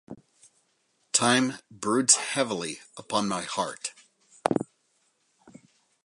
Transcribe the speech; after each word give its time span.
Time 1.13 1.59
broods 1.69 2.15
heavily 2.15 2.79
upon 2.97 3.27
my 3.27 3.43
heart. 3.43 3.93